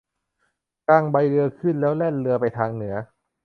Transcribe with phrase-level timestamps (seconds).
[0.87, 2.95] กางใบเรือขึ้นแล้วแล่นเรือไปทางเหนือ